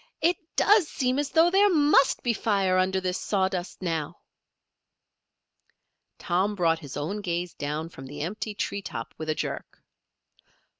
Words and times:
"It 0.19 0.37
does 0.55 0.87
seem 0.87 1.19
as 1.19 1.29
though 1.29 1.51
there 1.51 1.69
must 1.69 2.23
be 2.23 2.33
fire 2.33 2.79
under 2.79 2.99
this 2.99 3.19
sawdust 3.19 3.83
now." 3.83 4.17
Tom 6.17 6.55
brought 6.55 6.79
his 6.79 6.97
own 6.97 7.21
gaze 7.21 7.53
down 7.53 7.87
from 7.89 8.07
the 8.07 8.21
empty 8.21 8.55
tree 8.55 8.81
top 8.81 9.13
with 9.19 9.29
a 9.29 9.35
jerk. 9.35 9.83